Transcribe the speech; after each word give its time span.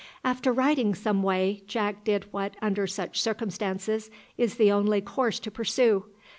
After 0.23 0.51
riding 0.51 0.95
some 0.95 1.21
way, 1.21 1.61
Jack 1.67 2.03
did 2.05 2.23
what 2.33 2.55
under 2.59 2.87
such 2.87 3.21
circumstances 3.21 4.09
is 4.35 4.55
the 4.55 4.71
only 4.71 4.99
course 5.01 5.37
to 5.41 5.51
pursue. 5.51 6.05